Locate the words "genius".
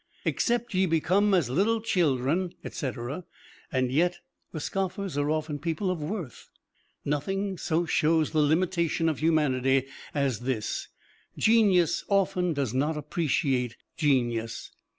11.37-12.03, 13.95-14.71